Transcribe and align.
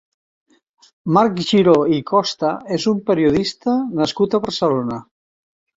Marc 1.17 1.43
Giró 1.51 1.75
i 1.97 2.01
Costa 2.13 2.55
és 2.79 2.89
un 2.95 3.05
periodista 3.11 3.79
nascut 4.03 4.39
a 4.41 4.45
Barcelona. 4.49 5.05